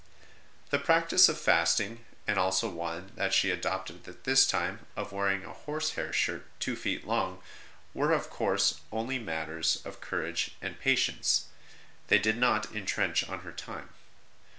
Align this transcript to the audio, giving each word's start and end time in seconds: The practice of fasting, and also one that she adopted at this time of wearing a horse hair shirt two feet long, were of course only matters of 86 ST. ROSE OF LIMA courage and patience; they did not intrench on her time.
The 0.71 0.79
practice 0.79 1.29
of 1.29 1.39
fasting, 1.39 2.03
and 2.25 2.39
also 2.39 2.67
one 2.67 3.11
that 3.17 3.35
she 3.35 3.51
adopted 3.51 4.07
at 4.07 4.23
this 4.23 4.47
time 4.47 4.87
of 4.95 5.11
wearing 5.11 5.45
a 5.45 5.53
horse 5.53 5.91
hair 5.91 6.11
shirt 6.11 6.47
two 6.59 6.75
feet 6.75 7.05
long, 7.05 7.39
were 7.93 8.11
of 8.11 8.27
course 8.31 8.79
only 8.91 9.19
matters 9.19 9.75
of 9.85 9.97
86 10.01 10.01
ST. 10.01 10.01
ROSE 10.01 10.01
OF 10.01 10.01
LIMA 10.01 10.09
courage 10.23 10.55
and 10.59 10.79
patience; 10.79 11.45
they 12.07 12.17
did 12.17 12.37
not 12.37 12.71
intrench 12.73 13.29
on 13.29 13.41
her 13.41 13.51
time. 13.53 13.89